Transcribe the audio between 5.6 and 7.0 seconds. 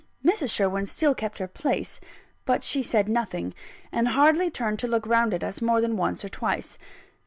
more than once or twice.